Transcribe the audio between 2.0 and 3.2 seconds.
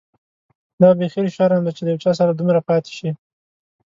چا سره دومره پاتې شې.